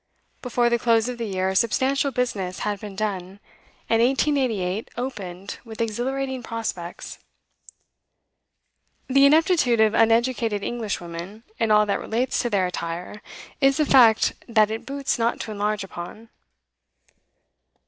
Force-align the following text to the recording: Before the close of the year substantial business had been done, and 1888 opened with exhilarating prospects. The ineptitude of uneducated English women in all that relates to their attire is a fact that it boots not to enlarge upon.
Before 0.41 0.67
the 0.67 0.79
close 0.79 1.07
of 1.07 1.19
the 1.19 1.27
year 1.27 1.53
substantial 1.53 2.09
business 2.09 2.61
had 2.61 2.79
been 2.79 2.95
done, 2.95 3.39
and 3.87 4.01
1888 4.01 4.89
opened 4.97 5.59
with 5.63 5.79
exhilarating 5.79 6.41
prospects. 6.41 7.19
The 9.07 9.25
ineptitude 9.27 9.79
of 9.79 9.93
uneducated 9.93 10.63
English 10.63 10.99
women 10.99 11.43
in 11.59 11.69
all 11.69 11.85
that 11.85 11.99
relates 11.99 12.39
to 12.39 12.49
their 12.49 12.65
attire 12.65 13.21
is 13.59 13.79
a 13.79 13.85
fact 13.85 14.33
that 14.47 14.71
it 14.71 14.87
boots 14.87 15.19
not 15.19 15.39
to 15.41 15.51
enlarge 15.51 15.83
upon. 15.83 16.29